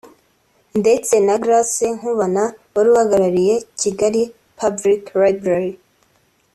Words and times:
ndetse 0.79 1.13
na 1.25 1.35
Grace 1.43 1.85
Nkubana 1.97 2.43
wari 2.73 2.89
uhagarariye 2.93 3.55
Kigali 3.79 4.21
Public 4.59 5.01
Library 5.21 5.71